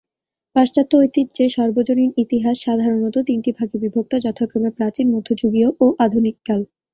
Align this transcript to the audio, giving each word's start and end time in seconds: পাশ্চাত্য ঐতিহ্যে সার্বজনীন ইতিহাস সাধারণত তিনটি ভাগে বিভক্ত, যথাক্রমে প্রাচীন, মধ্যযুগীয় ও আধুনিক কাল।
পাশ্চাত্য 0.55 0.91
ঐতিহ্যে 0.97 1.45
সার্বজনীন 1.49 2.09
ইতিহাস 2.17 2.55
সাধারণত 2.65 3.15
তিনটি 3.27 3.51
ভাগে 3.57 3.77
বিভক্ত, 3.83 4.13
যথাক্রমে 4.25 4.71
প্রাচীন, 4.77 5.05
মধ্যযুগীয় 5.15 5.69
ও 5.79 5.95
আধুনিক 6.05 6.35
কাল। 6.47 6.61